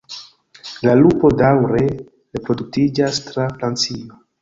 [0.87, 4.23] La lupo daŭre reproduktiĝas tra Francio.